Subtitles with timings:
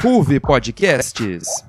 [0.00, 1.64] PUV Podcasts.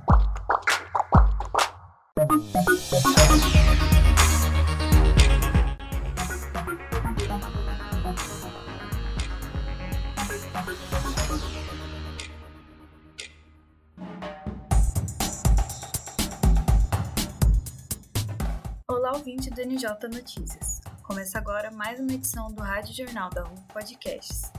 [18.90, 20.82] Olá, ouvinte do NJ Notícias.
[21.04, 24.53] Começa agora mais uma edição do Rádio Jornal da RUF Podcasts.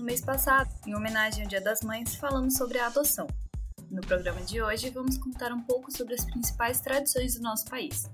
[0.00, 3.26] No mês passado, em homenagem ao Dia das Mães, falamos sobre a adoção.
[3.90, 8.08] No programa de hoje, vamos contar um pouco sobre as principais tradições do nosso país.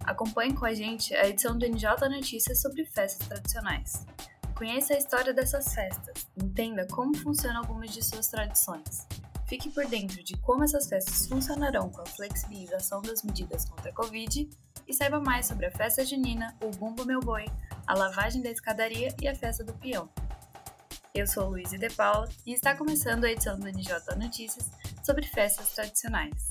[0.00, 4.06] Acompanhe com a gente a edição do NJ Notícias sobre festas tradicionais.
[4.54, 9.06] Conheça a história dessas festas, entenda como funcionam algumas de suas tradições.
[9.46, 13.94] Fique por dentro de como essas festas funcionarão com a flexibilização das medidas contra a
[13.94, 14.48] Covid
[14.88, 17.44] e saiba mais sobre a festa junina, o Bumbo Meu Boi,
[17.86, 20.08] a lavagem da escadaria e a festa do peão.
[21.16, 24.70] Eu sou Luísa De Paula e está começando a edição do NJ Notícias
[25.02, 26.50] sobre festas tradicionais.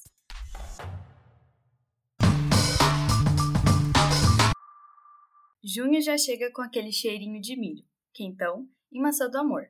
[5.64, 9.70] Junho já chega com aquele cheirinho de milho, quentão e maçã do amor.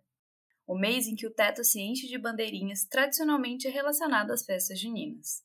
[0.65, 5.43] O mês em que o teto se enche de bandeirinhas tradicionalmente relacionado às festas juninas.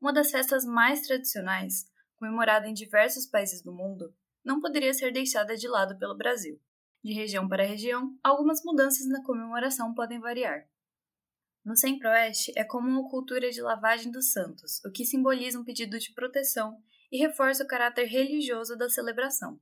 [0.00, 1.84] Uma das festas mais tradicionais,
[2.16, 6.58] comemorada em diversos países do mundo, não poderia ser deixada de lado pelo Brasil.
[7.02, 10.68] De região para região, algumas mudanças na comemoração podem variar.
[11.64, 15.98] No Centro-Oeste é comum a cultura de lavagem dos santos, o que simboliza um pedido
[15.98, 16.80] de proteção
[17.10, 19.60] e reforça o caráter religioso da celebração.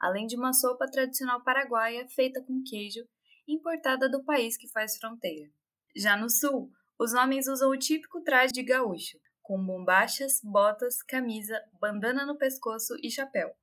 [0.00, 3.06] Além de uma sopa tradicional paraguaia feita com queijo,
[3.46, 5.50] importada do país que faz fronteira.
[5.94, 11.62] Já no Sul, os homens usam o típico traje de gaúcho, com bombachas, botas, camisa,
[11.78, 13.54] bandana no pescoço e chapéu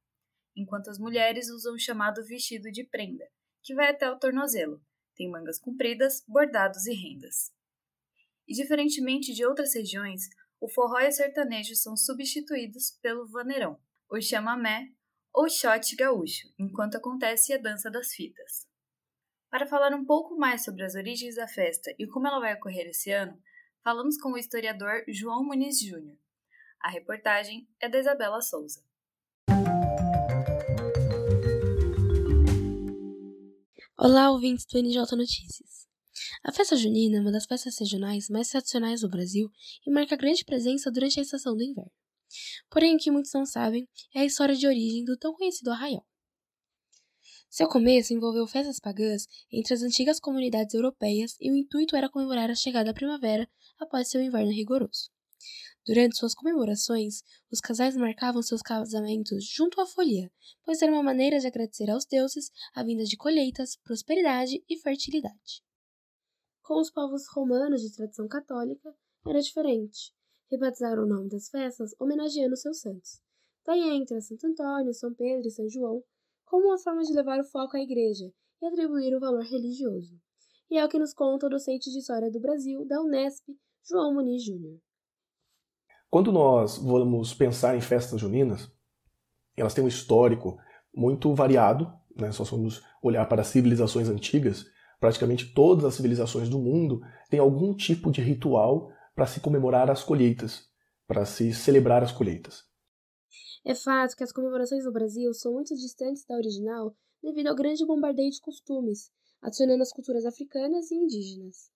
[0.56, 3.28] enquanto as mulheres usam o chamado vestido de prenda,
[3.62, 4.82] que vai até o tornozelo,
[5.16, 7.52] tem mangas compridas, bordados e rendas.
[8.48, 10.28] E diferentemente de outras regiões,
[10.60, 14.90] o forró e o sertanejo são substituídos pelo vaneirão, o chamamé
[15.34, 18.68] ou shot gaúcho, enquanto acontece a dança das fitas.
[19.50, 22.88] Para falar um pouco mais sobre as origens da festa e como ela vai ocorrer
[22.88, 23.40] esse ano,
[23.84, 26.18] falamos com o historiador João Muniz Júnior.
[26.82, 28.84] A reportagem é da Isabela Souza.
[33.96, 35.88] Olá, ouvintes do NJ Notícias.
[36.44, 39.52] A festa junina é uma das festas regionais mais tradicionais do Brasil
[39.86, 41.92] e marca grande presença durante a estação do inverno.
[42.72, 46.04] Porém, o que muitos não sabem é a história de origem do tão conhecido arraial.
[47.48, 52.50] Seu começo envolveu festas pagãs entre as antigas comunidades europeias e o intuito era comemorar
[52.50, 53.48] a chegada da primavera
[53.80, 55.13] após seu inverno rigoroso.
[55.86, 60.32] Durante suas comemorações, os casais marcavam seus casamentos junto à folia,
[60.64, 65.62] pois era uma maneira de agradecer aos deuses a vinda de colheitas, prosperidade e fertilidade.
[66.62, 68.96] Com os povos romanos de tradição católica,
[69.28, 70.14] era diferente.
[70.50, 73.20] Rebatizaram o nome das festas homenageando seus santos.
[73.66, 76.04] Daí entra Santo Antônio, São Pedro e São João
[76.46, 80.18] como uma forma de levar o foco à igreja e atribuir o valor religioso.
[80.70, 83.44] E é o que nos conta o docente de História do Brasil da Unesp,
[83.90, 84.80] João Muniz Júnior.
[86.14, 88.70] Quando nós vamos pensar em festas juninas,
[89.58, 90.60] elas têm um histórico
[90.96, 92.32] muito variado, né?
[92.32, 94.64] se nós formos olhar para civilizações antigas,
[95.00, 100.04] praticamente todas as civilizações do mundo têm algum tipo de ritual para se comemorar as
[100.04, 100.70] colheitas,
[101.08, 102.64] para se celebrar as colheitas.
[103.66, 107.84] É fato que as comemorações no Brasil são muito distantes da original devido ao grande
[107.88, 109.10] bombardeio de costumes,
[109.42, 111.72] adicionando as culturas africanas e indígenas.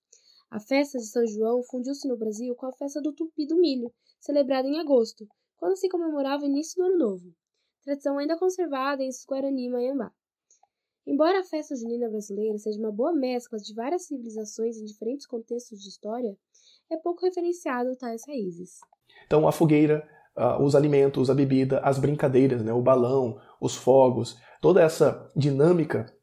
[0.48, 3.92] A festa de São João fundiu-se no Brasil com a festa do tupi do milho,
[4.20, 7.34] celebrada em agosto, quando se comemorava o início do Ano Novo,
[7.82, 10.12] tradição ainda conservada em Guarani e Maiambá.
[11.06, 15.80] Embora a festa junina brasileira seja uma boa mescla de várias civilizações em diferentes contextos
[15.80, 16.36] de história,
[16.90, 18.78] é pouco referenciado tais raízes.
[19.26, 20.06] Então, a fogueira,
[20.60, 26.14] os alimentos, a bebida, as brincadeiras, né, o balão, os fogos, toda essa dinâmica,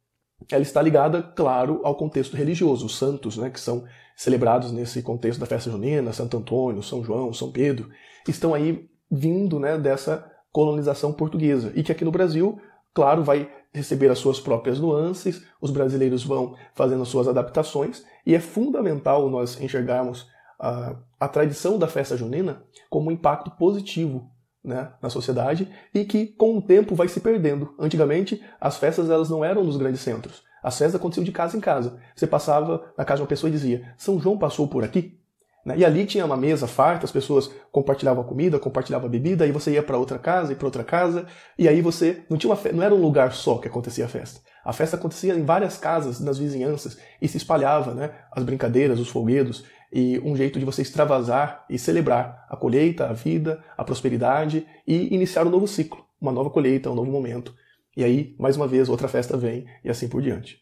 [0.51, 3.85] ela está ligada, claro, ao contexto religioso, os santos, né, que são
[4.15, 7.89] celebrados nesse contexto da festa junina, Santo Antônio, São João, São Pedro,
[8.27, 11.71] estão aí vindo né, dessa colonização portuguesa.
[11.75, 12.59] E que aqui no Brasil,
[12.93, 18.33] claro, vai receber as suas próprias nuances, os brasileiros vão fazendo as suas adaptações, e
[18.33, 20.27] é fundamental nós enxergarmos
[20.59, 24.29] a, a tradição da festa junina como um impacto positivo
[24.65, 27.73] né, na sociedade e que com o tempo vai se perdendo.
[27.79, 30.43] Antigamente, as festas elas não eram nos grandes centros.
[30.63, 31.97] As festas aconteciam de casa em casa.
[32.15, 35.19] Você passava na casa de uma pessoa e dizia: São João passou por aqui?
[35.65, 35.77] Né?
[35.77, 39.51] E ali tinha uma mesa farta, as pessoas compartilhavam a comida, compartilhavam a bebida, aí
[39.51, 41.25] você ia para outra casa e para outra casa,
[41.57, 42.71] e aí você não tinha fe...
[42.71, 44.41] não era um lugar só que acontecia a festa.
[44.63, 48.11] A festa acontecia em várias casas, nas vizinhanças, e se espalhava, né?
[48.31, 49.63] As brincadeiras, os folguedos,
[49.95, 55.15] e um jeito de você extravasar e celebrar a colheita, a vida, a prosperidade e
[55.15, 57.55] iniciar um novo ciclo, uma nova colheita, um novo momento.
[57.95, 60.61] E aí, mais uma vez, outra festa vem e assim por diante.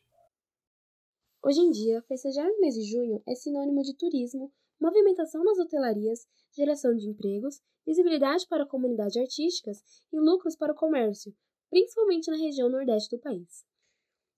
[1.43, 6.27] Hoje em dia, festejar no mês de junho é sinônimo de turismo, movimentação nas hotelarias,
[6.55, 9.79] geração de empregos, visibilidade para a comunidade artísticas
[10.13, 11.33] e lucros para o comércio,
[11.71, 13.65] principalmente na região nordeste do país.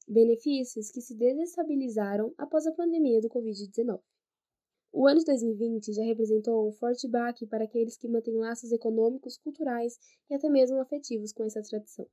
[0.07, 3.99] Benefícios que se desestabilizaram após a pandemia do Covid-19.
[4.97, 9.37] O ano de 2020 já representou um forte baque para aqueles que mantêm laços econômicos,
[9.37, 9.99] culturais
[10.29, 12.07] e até mesmo afetivos com essa tradição.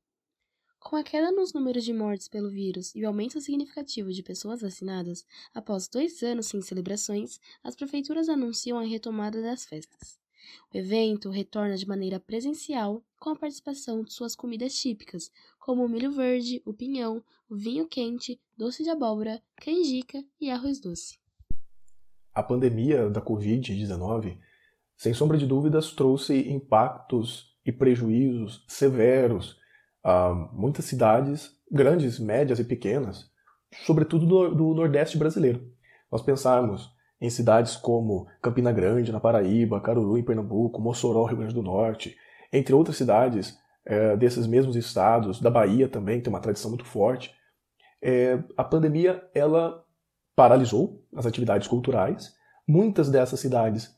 [0.80, 4.62] Com a queda nos números de mortes pelo vírus e o aumento significativo de pessoas
[4.62, 5.24] vacinadas,
[5.54, 10.18] após dois anos sem celebrações, as prefeituras anunciam a retomada das festas.
[10.74, 15.30] O evento retorna de maneira presencial com a participação de suas comidas típicas,
[15.60, 20.80] como o milho verde, o pinhão, o vinho quente, doce de abóbora, canjica e arroz
[20.80, 21.21] doce.
[22.34, 24.38] A pandemia da Covid-19,
[24.96, 29.58] sem sombra de dúvidas, trouxe impactos e prejuízos severos
[30.02, 33.30] a muitas cidades, grandes, médias e pequenas,
[33.84, 35.70] sobretudo do, Nordeste brasileiro.
[36.10, 36.90] Nós pensarmos
[37.20, 42.16] em cidades como Campina Grande, na Paraíba, Caruru, em Pernambuco, Mossoró, Rio Grande do Norte,
[42.52, 46.84] entre outras cidades é, desses mesmos estados, da Bahia também, que tem uma tradição muito
[46.84, 47.32] forte,
[48.00, 49.84] é, a pandemia ela
[50.34, 52.34] paralisou as atividades culturais.
[52.66, 53.94] Muitas dessas cidades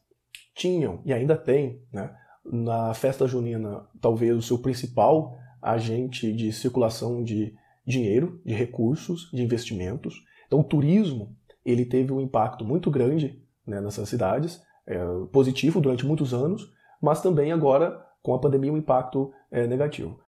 [0.55, 2.15] tinham e ainda têm, né,
[2.45, 7.55] na festa junina, talvez o seu principal agente de circulação de
[7.87, 10.23] dinheiro, de recursos, de investimentos.
[10.47, 14.99] Então, o turismo ele teve um impacto muito grande né, nessas cidades, é,
[15.33, 16.71] positivo durante muitos anos,
[17.01, 20.21] mas também agora, com a pandemia, um impacto é, negativo.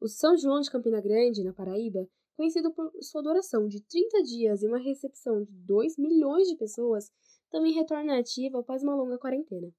[0.00, 2.06] O São João de Campina Grande, na Paraíba,
[2.38, 7.10] conhecido por sua duração de 30 dias e uma recepção de 2 milhões de pessoas,
[7.50, 9.74] também retorna ativa após uma longa quarentena.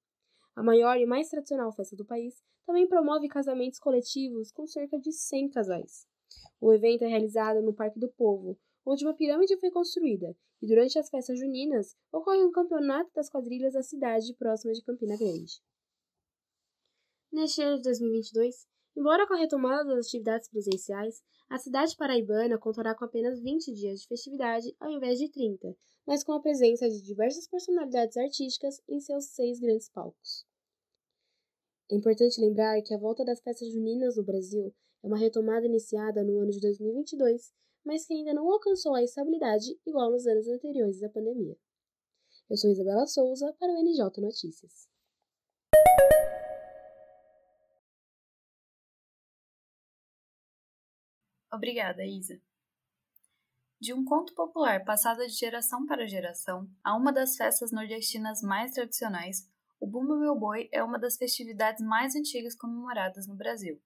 [0.57, 5.09] A maior e mais tradicional festa do país também promove casamentos coletivos com cerca de
[5.09, 6.05] 100 casais.
[6.59, 10.99] O evento é realizado no Parque do Povo, onde uma pirâmide foi construída, e durante
[10.99, 15.61] as festas juninas ocorre um campeonato das quadrilhas da cidade próxima de Campina Grande.
[17.31, 18.67] Neste ano de 2022,
[18.99, 24.01] embora com a retomada das atividades presenciais, a cidade paraibana contará com apenas 20 dias
[24.01, 25.73] de festividade ao invés de 30,
[26.05, 30.45] mas com a presença de diversas personalidades artísticas em seus seis grandes palcos.
[31.89, 36.21] É importante lembrar que a volta das festas juninas no Brasil é uma retomada iniciada
[36.21, 37.53] no ano de 2022,
[37.85, 41.55] mas que ainda não alcançou a estabilidade igual nos anos anteriores à pandemia.
[42.49, 44.89] Eu sou Isabela Souza para o NJ Notícias.
[51.59, 52.41] Obrigada, Isa.
[53.81, 58.71] De um conto popular passado de geração para geração a uma das festas nordestinas mais
[58.71, 59.45] tradicionais,
[59.77, 63.77] o Bumba Meu Boi é uma das festividades mais antigas comemoradas no Brasil.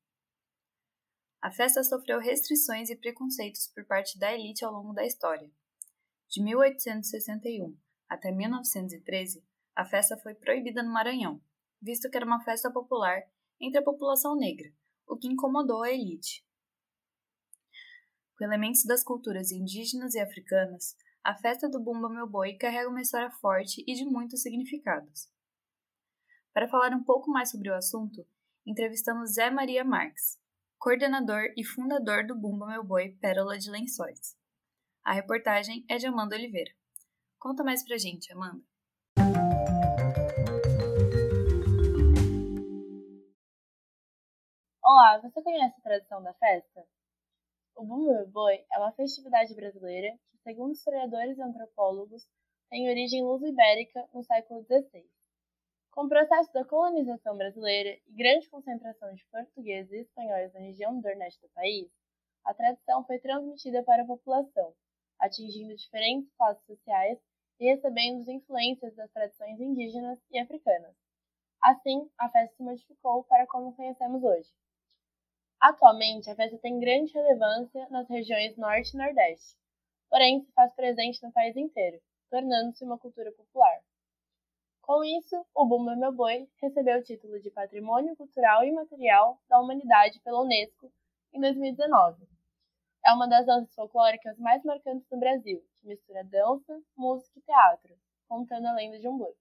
[1.41, 5.49] A festa sofreu restrições e preconceitos por parte da elite ao longo da história.
[6.29, 7.75] De 1861
[8.07, 9.43] até 1913,
[9.75, 11.41] a festa foi proibida no Maranhão,
[11.81, 13.23] visto que era uma festa popular
[13.59, 14.71] entre a população negra,
[15.07, 16.45] o que incomodou a elite.
[18.35, 23.01] Com elementos das culturas indígenas e africanas, a festa do Bumba Meu Boi carrega uma
[23.01, 25.29] história forte e de muitos significados.
[26.51, 28.25] Para falar um pouco mais sobre o assunto,
[28.65, 30.39] entrevistamos Zé Maria Marques,
[30.79, 34.35] coordenador e fundador do Bumba Meu Boi Pérola de Lençóis.
[35.03, 36.71] A reportagem é de Amanda Oliveira.
[37.37, 38.63] Conta mais pra gente, Amanda.
[44.83, 46.83] Olá, você conhece a tradição da festa?
[47.75, 52.23] O Bumba Boi é uma festividade brasileira que, segundo historiadores e antropólogos,
[52.69, 55.03] tem origem luso-ibérica no século XVI.
[55.91, 60.95] Com o processo da colonização brasileira e grande concentração de portugueses e espanhóis na região
[60.95, 61.91] do nordeste do país,
[62.45, 64.75] a tradição foi transmitida para a população,
[65.19, 67.19] atingindo diferentes classes sociais
[67.59, 70.95] e recebendo influências das tradições indígenas e africanas.
[71.59, 74.49] Assim, a festa se modificou para como conhecemos hoje.
[75.63, 79.55] Atualmente, a festa tem grande relevância nas regiões Norte e Nordeste,
[80.09, 83.79] porém se faz presente no país inteiro, tornando-se uma cultura popular.
[84.81, 89.57] Com isso, o Bumba Meu Boi recebeu o título de Patrimônio Cultural e Imaterial da
[89.57, 90.91] Humanidade pela Unesco
[91.31, 92.27] em 2019.
[93.05, 97.95] É uma das danças folclóricas mais marcantes do Brasil, que mistura dança, música e teatro,
[98.27, 99.33] contando a lenda de um boi.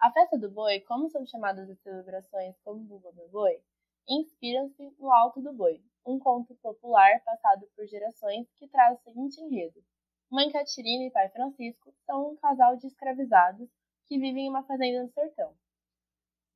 [0.00, 3.62] A festa do boi, como são chamadas as celebrações como Bumba Meu Boi,
[4.08, 9.40] inspiram-se no Alto do Boi, um conto popular passado por gerações que traz o seguinte
[9.40, 9.82] enredo.
[10.30, 13.68] Mãe Catirina e pai Francisco são um casal de escravizados
[14.06, 15.54] que vivem em uma fazenda no sertão.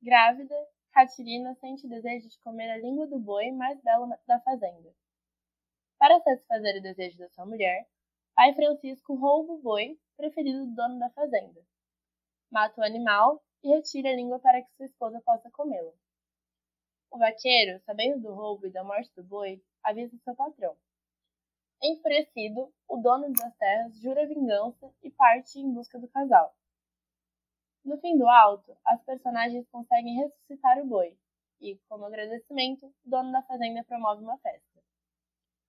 [0.01, 0.55] Grávida,
[0.91, 4.93] Catirina sente desejo de comer a língua do boi mais bela da fazenda.
[5.99, 7.87] Para satisfazer o desejo da sua mulher,
[8.35, 11.61] pai Francisco rouba o boi preferido do dono da fazenda.
[12.49, 15.93] Mata o animal e retira a língua para que sua esposa possa comê-la.
[17.11, 20.75] O vaqueiro, sabendo do roubo e da morte do boi, avisa seu patrão.
[21.81, 26.55] Enfurecido, o dono das terras jura vingança e parte em busca do casal.
[27.85, 31.17] No fim do alto, as personagens conseguem ressuscitar o boi
[31.61, 34.83] e, como agradecimento, o dono da fazenda promove uma festa.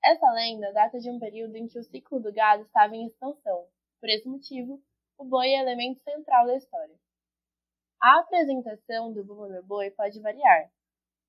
[0.05, 3.69] Essa lenda data de um período em que o ciclo do gado estava em expansão.
[4.01, 4.83] Por esse motivo,
[5.17, 6.99] o boi é elemento central da história.
[8.01, 10.71] A apresentação do Bumba Meu Boi pode variar,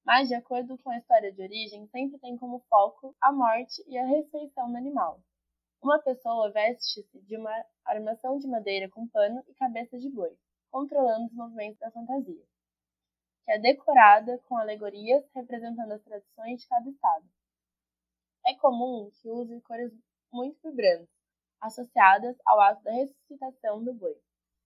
[0.10, 3.96] mas, de acordo com a história de origem, sempre tem como foco a morte e
[3.96, 5.22] a ressurreição do animal.
[5.84, 7.54] Uma pessoa veste-se de uma
[7.86, 10.36] armação de madeira com pano e cabeça de boi,
[10.72, 12.44] controlando os movimentos da fantasia,
[13.46, 17.30] que é decorada com alegorias representando as tradições de cada estado.
[18.48, 19.94] É comum que use cores
[20.34, 21.14] muito vibrantes,
[21.62, 24.20] associadas ao ato da ressuscitação do boi.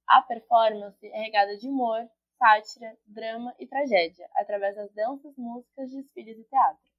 [0.07, 2.09] A performance é regada de humor,
[2.43, 6.91] sátira, drama e tragédia, através das danças, músicas, desfiles e teatro.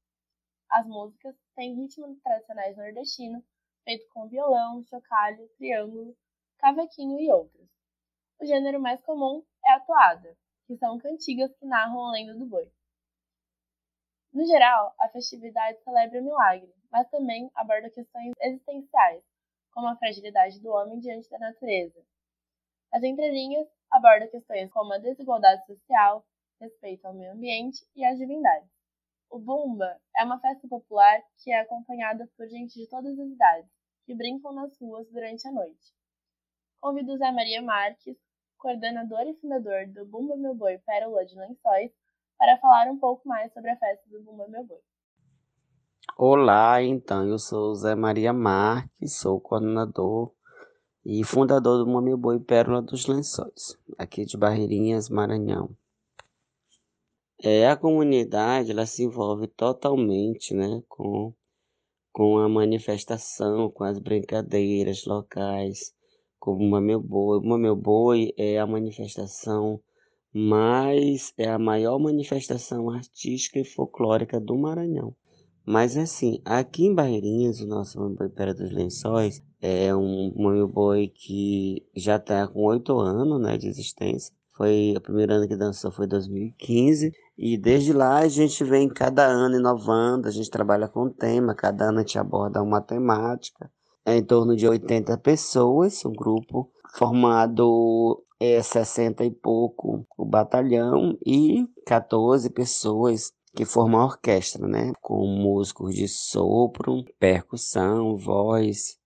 [0.70, 3.44] As músicas têm ritmos tradicionais nordestinos,
[3.84, 6.16] feito com violão, chocalho, triângulo,
[6.56, 7.68] cavaquinho e outros.
[8.40, 10.34] O gênero mais comum é a toada,
[10.66, 12.72] que são cantigas que narram a lenda do boi.
[14.32, 19.22] No geral, a festividade celebra o milagre, mas também aborda questões existenciais,
[19.72, 22.02] como a fragilidade do homem diante da natureza.
[22.90, 26.24] As entrelinhas aborda questões como a desigualdade social,
[26.60, 28.68] respeito ao meio ambiente e às divindades.
[29.30, 33.70] O Bumba é uma festa popular que é acompanhada por gente de todas as idades,
[34.04, 35.92] que brincam nas ruas durante a noite.
[36.80, 38.16] Convido Zé Maria Marques,
[38.58, 41.92] coordenador e fundador do Bumba Meu Boi Pérola de Lençóis,
[42.38, 44.80] para falar um pouco mais sobre a festa do Bumba Meu Boi.
[46.16, 50.33] Olá, então, eu sou Zé Maria Marques, sou coordenador
[51.04, 55.70] e fundador do Meu Boi Pérola dos Lençóis, aqui de Barreirinhas, Maranhão.
[57.42, 61.34] É, a comunidade ela se envolve totalmente né, com,
[62.12, 65.94] com a manifestação, com as brincadeiras locais,
[66.38, 67.38] com o Bumba Meu Boi.
[67.38, 69.80] O Bumba Meu Boi é a manifestação
[70.36, 75.14] mas é a maior manifestação artística e folclórica do Maranhão.
[75.64, 81.08] Mas assim, aqui em Barreirinhas, o nosso Boi Pera dos Lençóis é um Mami Boi
[81.08, 84.30] que já está com oito anos né, de existência.
[84.52, 89.24] Foi o primeiro ano que dançou foi 2015 e desde lá a gente vem cada
[89.24, 93.70] ano inovando, a gente trabalha com tema, cada ano a gente aborda uma temática.
[94.04, 101.16] É em torno de 80 pessoas, um grupo formado é 60 e pouco o batalhão
[101.24, 104.92] e 14 pessoas que formam a orquestra, né?
[105.00, 109.02] Com músicos de sopro, percussão, voz.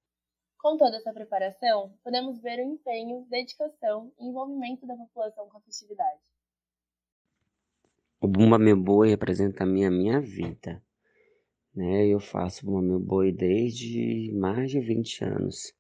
[0.59, 5.61] Com toda essa preparação, podemos ver o empenho, dedicação e envolvimento da população com a
[5.61, 6.21] festividade.
[8.21, 10.83] O Bumba Meu Boi representa a minha, minha vida.
[11.75, 12.07] Né?
[12.07, 15.73] Eu faço Bumba Meu Boi desde mais de 20 anos.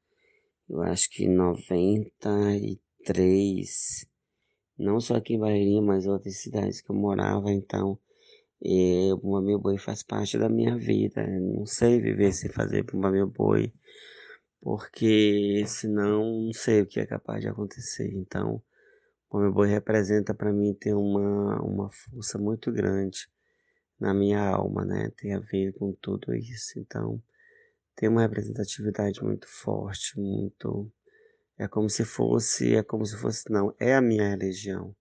[0.68, 4.06] Eu acho que 93 três,
[4.78, 7.98] não só aqui em Barreirinha, mas outras cidades que eu morava, então
[8.62, 11.26] é, o Pumba Meu Boi faz parte da minha vida.
[11.26, 13.72] não sei viver sem fazer Pumba Meu Boi,
[14.60, 18.12] porque senão não sei o que é capaz de acontecer.
[18.14, 18.62] Então,
[19.30, 23.28] o Meu Boi representa para mim ter uma, uma força muito grande
[24.00, 25.10] na minha alma, né?
[25.16, 26.78] Tem a ver com tudo isso.
[26.78, 27.22] Então,
[27.94, 30.90] tem uma representatividade muito forte, muito
[31.58, 34.94] é como se fosse, é como se fosse, não, é a minha religião.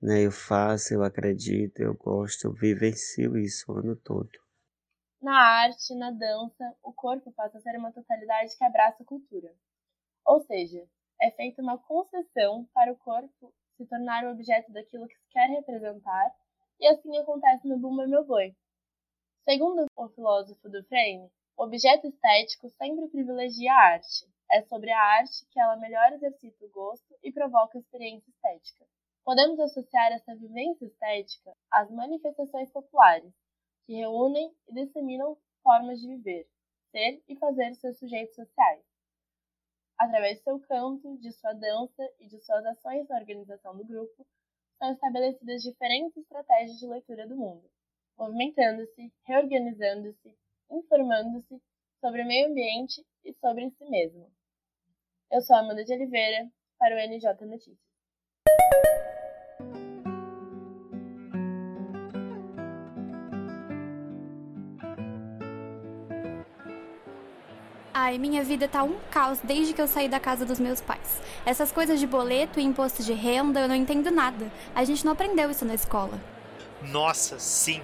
[0.00, 0.22] Né?
[0.24, 4.30] Eu faço, eu acredito, eu gosto, eu vivencio isso o ano todo.
[5.20, 9.54] Na arte, na dança, o corpo passa a ser uma totalidade que abraça a cultura.
[10.24, 10.88] Ou seja,
[11.20, 15.50] é feita uma concessão para o corpo se tornar o objeto daquilo que se quer
[15.50, 16.34] representar,
[16.78, 18.56] e assim acontece no Bumba Meu Boi.
[19.44, 25.02] Segundo o filósofo do frame, o objeto estético sempre privilegia a arte, é sobre a
[25.02, 28.86] arte que ela melhor exercita o gosto e provoca experiência estética.
[29.22, 33.34] Podemos associar essa vivência estética às manifestações populares,
[33.86, 36.48] que reúnem e disseminam formas de viver,
[36.90, 38.84] ser e fazer seus sujeitos sociais.
[39.98, 44.26] através de seu canto, de sua dança e de suas ações na organização do grupo,
[44.78, 47.70] são estabelecidas diferentes estratégias de leitura do mundo,
[48.16, 50.34] movimentando-se, reorganizando-se,
[50.70, 51.60] informando-se
[52.00, 54.32] sobre o meio ambiente e sobre si mesmo.
[55.30, 57.89] Eu sou Amanda de Oliveira, para o NJ Notícias.
[68.02, 71.20] Ai, minha vida tá um caos desde que eu saí da casa dos meus pais.
[71.44, 74.50] Essas coisas de boleto e imposto de renda, eu não entendo nada.
[74.74, 76.18] A gente não aprendeu isso na escola.
[76.82, 77.82] Nossa, sim.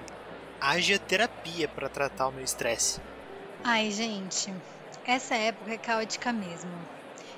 [0.59, 2.99] Haja terapia para tratar o meu estresse.
[3.63, 4.51] Ai, gente,
[5.05, 6.71] essa época é caótica mesmo.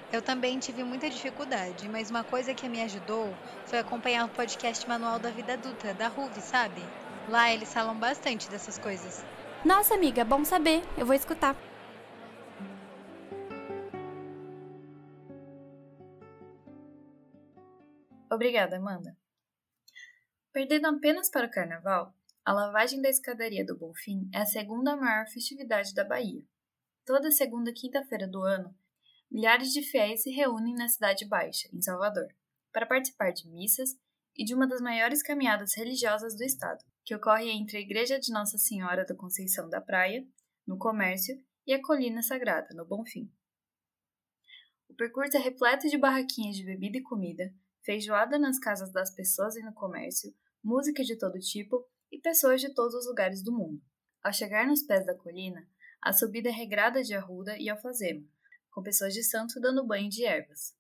[0.09, 3.29] Eu também tive muita dificuldade, mas uma coisa que me ajudou
[3.65, 6.81] foi acompanhar o podcast Manual da Vida Adulta, da RUV, sabe?
[7.27, 9.21] Lá eles falam bastante dessas coisas.
[9.65, 10.81] Nossa, amiga, bom saber.
[10.98, 11.57] Eu vou escutar.
[18.31, 19.17] Obrigada, Amanda.
[20.51, 22.13] Perdendo apenas para o carnaval,
[22.45, 26.43] a lavagem da escadaria do Bonfim é a segunda maior festividade da Bahia.
[27.05, 28.75] Toda segunda quinta-feira do ano,
[29.31, 32.27] milhares de fiéis se reúnem na Cidade Baixa, em Salvador,
[32.71, 33.98] para participar de missas
[34.38, 38.31] e de uma das maiores caminhadas religiosas do estado, que ocorre entre a Igreja de
[38.31, 40.25] Nossa Senhora da Conceição da Praia,
[40.67, 43.31] no Comércio, e a Colina Sagrada, no Bonfim.
[44.88, 49.55] O percurso é repleto de barraquinhas de bebida e comida, feijoada nas casas das pessoas
[49.55, 50.33] e no comércio,
[50.63, 53.81] música de todo tipo e pessoas de todos os lugares do mundo.
[54.24, 55.67] Ao chegar nos pés da colina,
[56.01, 58.25] a subida é regrada de arruda e alfazema,
[58.71, 60.74] com pessoas de santo dando banho de ervas.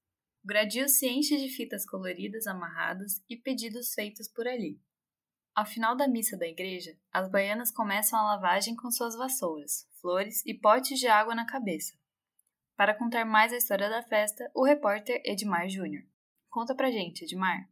[0.43, 4.79] O gradil se enche de fitas coloridas amarradas e pedidos feitos por ali.
[5.53, 10.41] Ao final da missa da igreja, as baianas começam a lavagem com suas vassouras, flores
[10.45, 11.93] e potes de água na cabeça.
[12.77, 16.05] Para contar mais a história da festa, o repórter Edmar Júnior.
[16.49, 17.69] Conta pra gente, Edmar.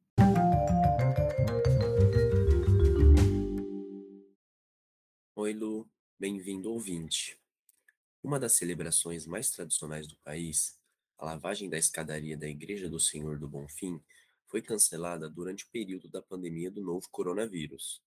[5.36, 5.90] Oi, Lu.
[6.20, 7.42] Bem-vindo, ouvinte.
[8.22, 10.80] Uma das celebrações mais tradicionais do país,
[11.18, 14.00] a lavagem da escadaria da Igreja do Senhor do Bonfim,
[14.46, 18.00] foi cancelada durante o período da pandemia do novo coronavírus.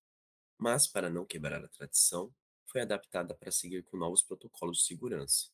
[0.57, 2.33] Mas, para não quebrar a tradição,
[2.67, 5.51] foi adaptada para seguir com novos protocolos de segurança.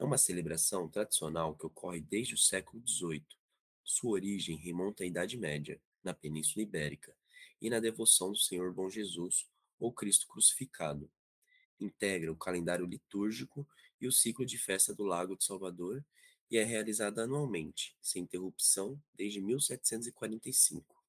[0.00, 3.43] É uma celebração tradicional que ocorre desde o século XVIII
[3.84, 7.14] sua origem remonta à Idade Média, na Península Ibérica,
[7.60, 9.46] e na devoção do Senhor Bom Jesus,
[9.78, 11.10] ou Cristo crucificado.
[11.78, 13.68] Integra o calendário litúrgico
[14.00, 16.04] e o ciclo de festa do Lago de Salvador
[16.50, 21.02] e é realizada anualmente, sem interrupção, desde 1745.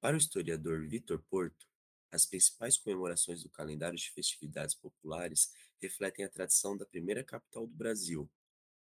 [0.00, 1.66] Para o historiador Vitor Porto,
[2.10, 7.74] as principais comemorações do calendário de festividades populares refletem a tradição da primeira capital do
[7.74, 8.28] Brasil,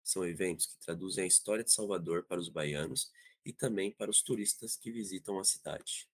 [0.03, 3.11] são eventos que traduzem a história de Salvador para os baianos
[3.45, 6.09] e também para os turistas que visitam a cidade.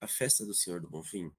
[0.00, 1.34] A Festa do Senhor do Bonfim,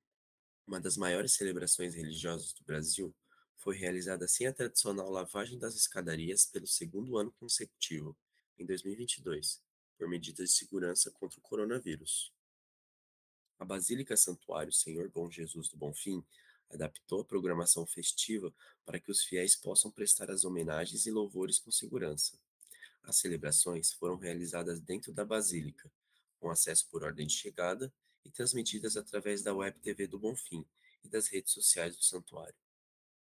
[0.68, 3.16] uma das maiores celebrações religiosas do Brasil,
[3.58, 8.18] foi realizada sem a tradicional lavagem das escadarias pelo segundo ano consecutivo,
[8.58, 9.62] em 2022,
[9.98, 12.34] por medidas de segurança contra o coronavírus.
[13.58, 16.24] A Basílica Santuário Senhor Bom Jesus do Bonfim
[16.70, 18.54] adaptou a programação festiva
[18.86, 22.38] para que os fiéis possam prestar as homenagens e louvores com segurança.
[23.04, 25.92] As celebrações foram realizadas dentro da Basílica,
[26.40, 27.92] com acesso por ordem de chegada
[28.24, 30.66] e transmitidas através da Web TV do Bonfim
[31.04, 32.56] e das redes sociais do santuário.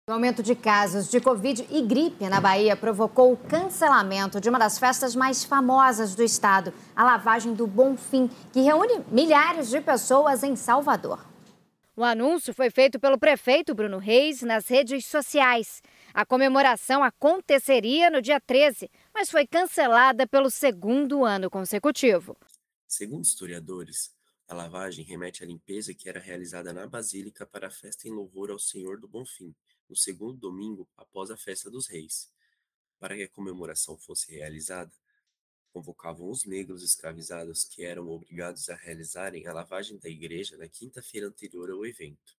[0.08, 4.58] O aumento de casos de Covid e gripe na Bahia provocou o cancelamento de uma
[4.58, 10.42] das festas mais famosas do estado, a Lavagem do Bonfim, que reúne milhares de pessoas
[10.42, 11.29] em Salvador.
[12.00, 15.82] O anúncio foi feito pelo prefeito Bruno Reis nas redes sociais.
[16.14, 22.38] A comemoração aconteceria no dia 13, mas foi cancelada pelo segundo ano consecutivo.
[22.88, 24.14] Segundo historiadores,
[24.48, 28.50] a lavagem remete à limpeza que era realizada na Basílica para a festa em louvor
[28.50, 29.54] ao Senhor do Bonfim,
[29.86, 32.32] no segundo domingo após a festa dos Reis.
[32.98, 34.90] Para que a comemoração fosse realizada,
[35.72, 41.28] convocavam os negros escravizados que eram obrigados a realizarem a lavagem da igreja na quinta-feira
[41.28, 42.36] anterior ao evento.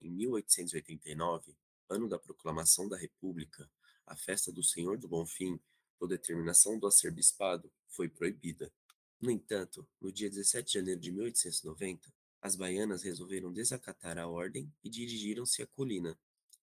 [0.00, 1.54] Em 1889,
[1.88, 3.70] ano da proclamação da República,
[4.06, 5.60] a festa do Senhor do Bonfim,
[5.98, 8.72] por determinação do arcebispado, foi proibida.
[9.20, 14.72] No entanto, no dia 17 de janeiro de 1890, as baianas resolveram desacatar a ordem
[14.82, 16.18] e dirigiram-se à colina,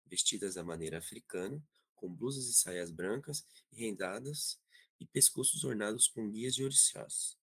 [0.07, 1.63] vestidas à maneira africana,
[1.95, 4.59] com blusas e saias brancas e rendadas
[4.99, 7.37] e pescoços ornados com guias de orixás.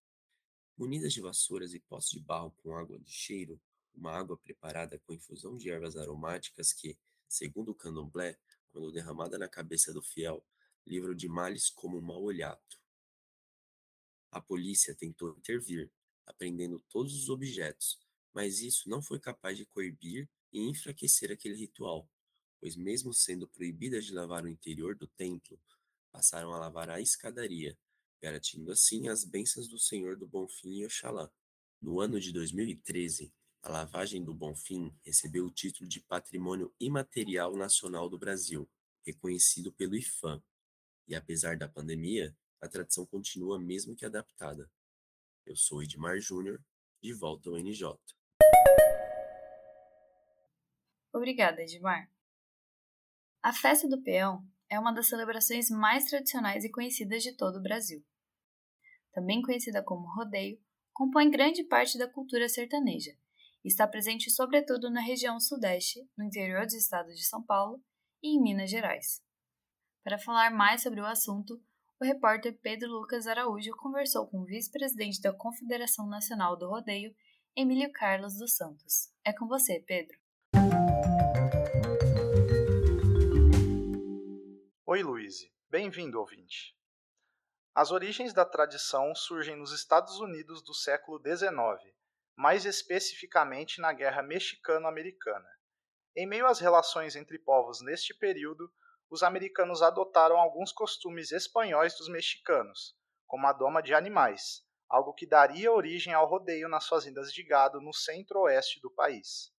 [0.76, 3.60] Munidas de vassouras e potes de barro com água de cheiro,
[3.94, 8.36] uma água preparada com infusão de ervas aromáticas que, segundo o candomblé,
[8.72, 10.44] quando derramada na cabeça do fiel,
[10.84, 12.60] livro de males como mal olhado.
[14.30, 15.92] A polícia tentou intervir,
[16.26, 18.00] apreendendo todos os objetos,
[18.32, 22.10] mas isso não foi capaz de coibir e enfraquecer aquele ritual,
[22.60, 25.60] pois, mesmo sendo proibidas de lavar o interior do templo,
[26.14, 27.76] passaram a lavar a escadaria,
[28.22, 31.28] garantindo assim as bênçãos do Senhor do Bonfim e Oxalá.
[31.82, 38.08] No ano de 2013, a lavagem do Bonfim recebeu o título de Patrimônio Imaterial Nacional
[38.08, 38.70] do Brasil,
[39.04, 40.40] reconhecido pelo IFAM.
[41.08, 44.70] E apesar da pandemia, a tradição continua mesmo que adaptada.
[45.44, 46.64] Eu sou Edmar Júnior,
[47.02, 47.98] de volta ao NJ.
[51.12, 52.08] Obrigada, Edmar.
[53.42, 57.62] A festa do peão é uma das celebrações mais tradicionais e conhecidas de todo o
[57.62, 58.04] Brasil.
[59.12, 60.60] Também conhecida como rodeio,
[60.92, 63.12] compõe grande parte da cultura sertaneja
[63.64, 67.80] e está presente sobretudo na região sudeste, no interior dos estados de São Paulo
[68.20, 69.22] e em Minas Gerais.
[70.02, 71.62] Para falar mais sobre o assunto,
[72.00, 77.14] o repórter Pedro Lucas Araújo conversou com o vice-presidente da Confederação Nacional do Rodeio,
[77.56, 79.12] Emílio Carlos dos Santos.
[79.24, 80.23] É com você, Pedro.
[84.94, 85.50] Oi, Luiz.
[85.68, 86.72] Bem-vindo, ouvinte.
[87.74, 91.50] As origens da tradição surgem nos Estados Unidos do século XIX,
[92.36, 95.48] mais especificamente na Guerra Mexicano-Americana.
[96.14, 98.72] Em meio às relações entre povos neste período,
[99.10, 105.26] os americanos adotaram alguns costumes espanhóis dos mexicanos, como a doma de animais, algo que
[105.26, 109.52] daria origem ao rodeio nas fazendas de gado no centro-oeste do país.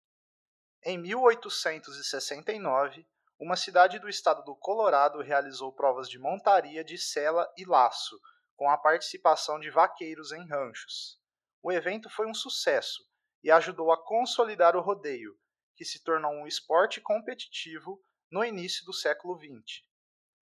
[0.81, 3.05] Em 1869,
[3.39, 8.17] uma cidade do estado do Colorado realizou provas de montaria de sela e laço,
[8.55, 11.19] com a participação de vaqueiros em ranchos.
[11.61, 13.03] O evento foi um sucesso
[13.43, 15.37] e ajudou a consolidar o rodeio,
[15.75, 19.83] que se tornou um esporte competitivo no início do século XX.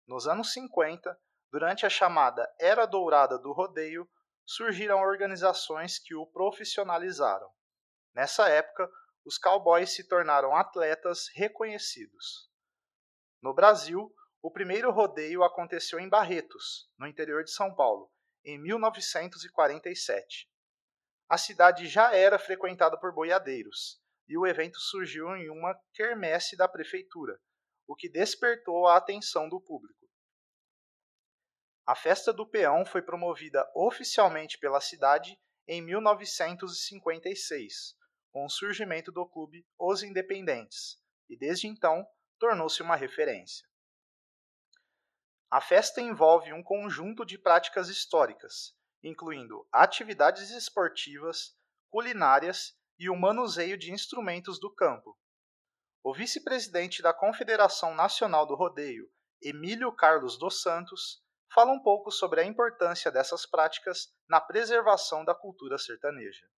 [0.07, 1.17] Nos anos 50,
[1.53, 4.09] durante a chamada Era Dourada do Rodeio,
[4.47, 7.49] surgiram organizações que o profissionalizaram.
[8.15, 8.91] Nessa época,
[9.25, 12.50] os cowboys se tornaram atletas reconhecidos.
[13.43, 18.11] No Brasil, o primeiro rodeio aconteceu em Barretos, no interior de São Paulo,
[18.45, 20.49] em 1947.
[21.29, 26.69] A cidade já era frequentada por boiadeiros, e o evento surgiu em uma quermesse da
[26.69, 27.41] prefeitura,
[27.87, 29.99] o que despertou a atenção do público.
[31.87, 37.97] A festa do peão foi promovida oficialmente pela cidade em 1956,
[38.31, 42.07] com o surgimento do clube Os Independentes, e desde então
[42.41, 43.69] tornou-se uma referência.
[45.51, 51.55] A festa envolve um conjunto de práticas históricas, incluindo atividades esportivas,
[51.91, 55.19] culinárias e o manuseio de instrumentos do campo.
[56.03, 59.11] O vice-presidente da Confederação Nacional do Rodeio,
[59.43, 61.23] Emílio Carlos dos Santos,
[61.53, 66.49] fala um pouco sobre a importância dessas práticas na preservação da cultura sertaneja.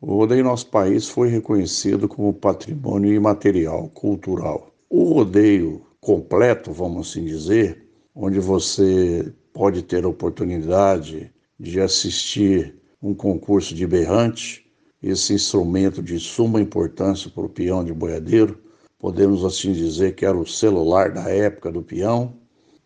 [0.00, 4.70] O rodeio nosso país foi reconhecido como patrimônio imaterial cultural.
[4.90, 7.82] O rodeio completo, vamos assim dizer,
[8.14, 14.70] onde você pode ter a oportunidade de assistir um concurso de berrante,
[15.02, 18.58] esse instrumento de suma importância para o peão de boiadeiro,
[18.98, 22.34] podemos assim dizer que era o celular da época do peão,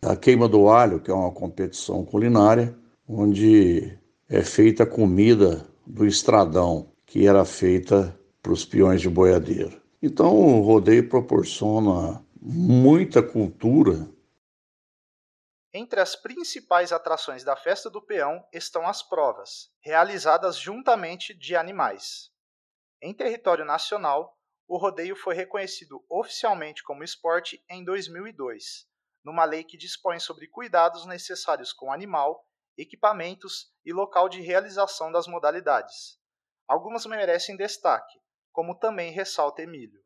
[0.01, 2.73] a queima do alho, que é uma competição culinária,
[3.07, 3.97] onde
[4.29, 9.81] é feita a comida do estradão, que era feita para os peões de boiadeiro.
[10.01, 14.09] Então, o rodeio proporciona muita cultura.
[15.73, 22.31] Entre as principais atrações da festa do peão estão as provas, realizadas juntamente de animais.
[23.01, 28.87] Em território nacional, o rodeio foi reconhecido oficialmente como esporte em 2002,
[29.21, 32.47] numa lei que dispõe sobre cuidados necessários com o animal,
[32.77, 36.20] equipamentos e local de realização das modalidades.
[36.67, 38.19] Algumas merecem destaque,
[38.51, 39.99] como também ressalta Emílio.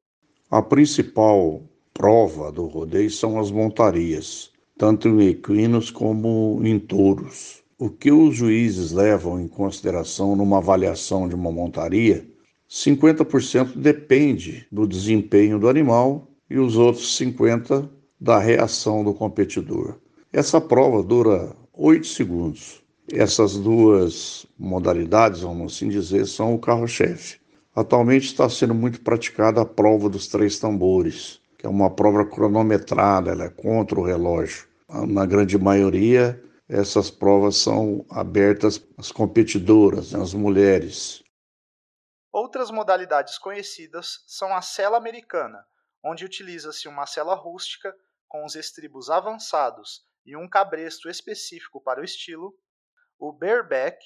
[0.49, 1.63] A principal
[1.93, 7.63] prova do rodeio são as montarias, tanto em equinos como em touros.
[7.77, 12.25] O que os juízes levam em consideração numa avaliação de uma montaria,
[12.69, 17.89] 50% depende do desempenho do animal e os outros 50%
[18.19, 19.99] da reação do competidor.
[20.31, 22.81] Essa prova dura 8 segundos.
[23.11, 27.39] Essas duas modalidades, vamos assim dizer, são o carro-chefe.
[27.75, 33.31] Atualmente está sendo muito praticada a prova dos três tambores, que é uma prova cronometrada,
[33.31, 34.67] ela é contra o relógio.
[35.07, 41.23] Na grande maioria, essas provas são abertas às competidoras, às mulheres.
[42.31, 45.63] Outras modalidades conhecidas são a cela americana,
[46.03, 47.95] onde utiliza-se uma cela rústica
[48.27, 52.53] com os estribos avançados e um cabresto específico para o estilo,
[53.19, 53.97] o bareback,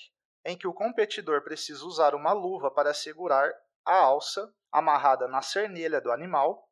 [0.46, 3.52] em que o competidor precisa usar uma luva para segurar
[3.86, 6.70] a alça amarrada na cernelha do animal,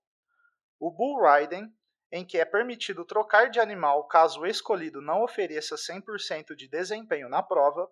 [0.80, 1.74] o bull riding,
[2.12, 7.28] em que é permitido trocar de animal caso o escolhido não ofereça 100% de desempenho
[7.28, 7.90] na prova,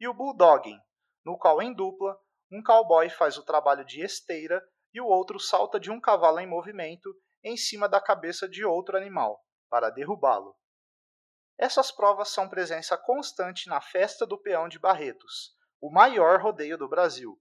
[0.00, 0.78] e o bulldogging,
[1.24, 2.18] no qual em dupla
[2.50, 6.46] um cowboy faz o trabalho de esteira e o outro salta de um cavalo em
[6.46, 10.56] movimento em cima da cabeça de outro animal, para derrubá-lo.
[11.58, 16.86] Essas provas são presença constante na Festa do Peão de Barretos, o maior rodeio do
[16.86, 17.40] Brasil.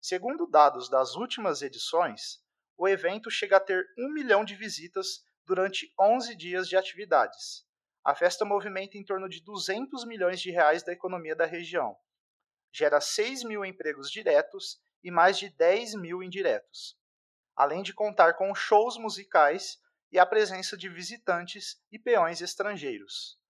[0.00, 2.42] Segundo dados das últimas edições,
[2.76, 7.64] o evento chega a ter um milhão de visitas durante 11 dias de atividades.
[8.04, 11.96] A festa movimenta em torno de 200 milhões de reais da economia da região.
[12.72, 16.98] Gera 6 mil empregos diretos e mais de 10 mil indiretos,
[17.54, 19.78] além de contar com shows musicais
[20.10, 23.40] e a presença de visitantes e peões estrangeiros.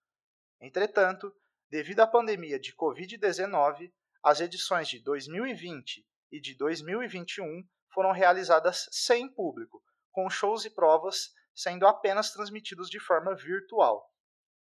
[0.62, 1.34] Entretanto,
[1.68, 9.28] devido à pandemia de Covid-19, as edições de 2020 e de 2021 foram realizadas sem
[9.28, 14.08] público, com shows e provas sendo apenas transmitidos de forma virtual.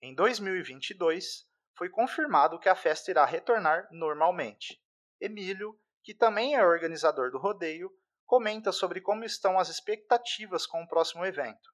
[0.01, 1.47] Em 2022,
[1.77, 4.79] foi confirmado que a festa irá retornar normalmente.
[5.21, 7.89] Emílio, que também é organizador do rodeio,
[8.25, 11.71] comenta sobre como estão as expectativas com o próximo evento.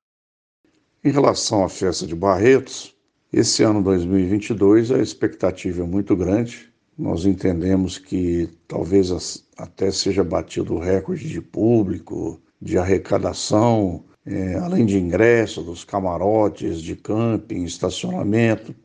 [1.03, 2.95] Em relação à festa de Barretos,
[3.33, 6.71] esse ano 2022 a expectativa é muito grande.
[6.95, 14.85] Nós entendemos que talvez até seja batido o recorde de público, de arrecadação, é, além
[14.85, 18.75] de ingresso, dos camarotes, de camping, estacionamento.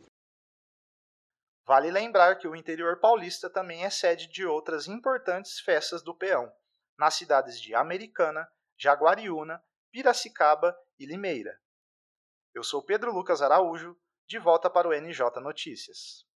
[1.67, 6.51] Vale lembrar que o interior paulista também é sede de outras importantes festas do peão,
[6.99, 11.61] nas cidades de Americana, Jaguariúna, Piracicaba e Limeira.
[12.55, 13.95] Eu sou Pedro Lucas Araújo,
[14.29, 16.27] de volta para o NJ Notícias.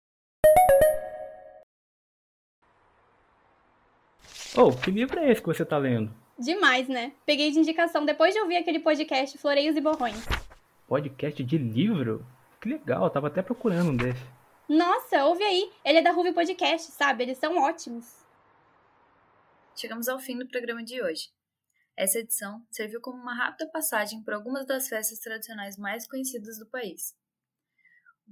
[4.56, 6.12] Oh, que livro é esse que você está lendo?
[6.38, 7.12] Demais, né?
[7.26, 10.16] Peguei de indicação depois de ouvir aquele podcast Floreios e Borrões.
[10.88, 12.26] Podcast de livro?
[12.60, 14.22] Que legal, eu tava até procurando um desse.
[14.66, 15.70] Nossa, ouve aí.
[15.84, 17.24] Ele é da Ruby Podcast, sabe?
[17.24, 18.06] Eles são ótimos.
[19.76, 21.30] Chegamos ao fim do programa de hoje.
[21.94, 26.66] Essa edição serviu como uma rápida passagem por algumas das festas tradicionais mais conhecidas do
[26.66, 27.14] país.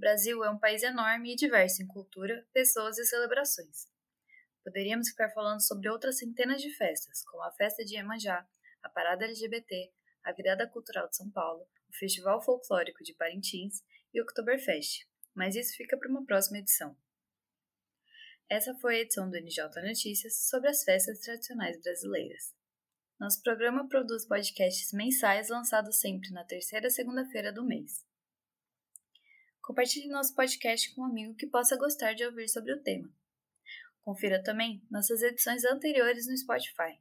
[0.00, 3.86] O Brasil é um país enorme e diverso em cultura, pessoas e celebrações.
[4.64, 8.48] Poderíamos ficar falando sobre outras centenas de festas, como a Festa de Iemanjá,
[8.82, 9.92] a Parada LGBT,
[10.24, 13.84] a Virada Cultural de São Paulo, o Festival Folclórico de Parintins
[14.14, 16.96] e o Oktoberfest, mas isso fica para uma próxima edição.
[18.48, 22.54] Essa foi a edição do NJ Notícias sobre as festas tradicionais brasileiras.
[23.18, 28.08] Nosso programa produz podcasts mensais lançados sempre na terceira segunda-feira do mês.
[29.70, 33.08] Compartilhe nosso podcast com um amigo que possa gostar de ouvir sobre o tema.
[34.00, 36.98] Confira também nossas edições anteriores no Spotify.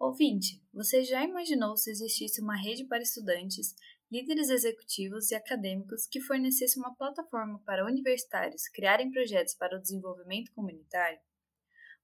[0.00, 3.76] Ouvinte, você já imaginou se existisse uma rede para estudantes,
[4.10, 10.52] líderes executivos e acadêmicos que fornecesse uma plataforma para universitários criarem projetos para o desenvolvimento
[10.52, 11.20] comunitário?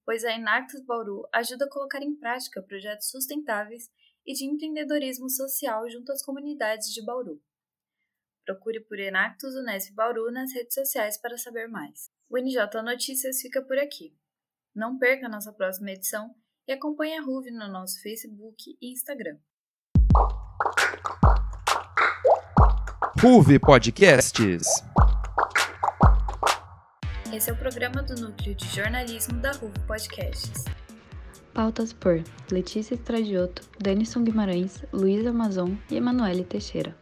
[0.04, 3.90] Pois a Enactus Bauru ajuda a colocar em prática projetos sustentáveis
[4.26, 7.40] e de empreendedorismo social junto às comunidades de Bauru.
[8.44, 12.10] Procure por Enactus Unesp Bauru nas redes sociais para saber mais.
[12.28, 14.16] O NJ Notícias fica por aqui.
[14.74, 16.34] Não perca a nossa próxima edição
[16.66, 19.38] e acompanhe a RUV no nosso Facebook e Instagram.
[23.20, 24.66] RUV Podcasts.
[27.32, 30.64] Esse é o programa do Núcleo de Jornalismo da RUV Podcasts.
[31.54, 36.96] Pautas por Letícia Estradioto, Denison Guimarães, Luísa Amazon e Emanuele Teixeira.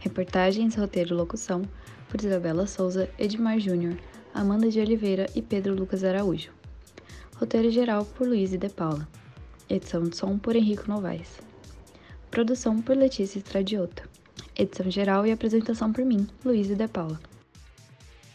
[0.00, 1.62] Reportagens, roteiro e locução
[2.08, 3.96] por Isabela Souza, Edmar Júnior,
[4.34, 6.50] Amanda de Oliveira e Pedro Lucas Araújo.
[7.36, 9.06] Roteiro geral por Luiz de Paula.
[9.70, 11.38] Edição de som por Henrico Novaes.
[12.28, 14.02] Produção por Letícia Estradioto.
[14.56, 17.20] Edição geral e apresentação por mim, Luiz de Paula.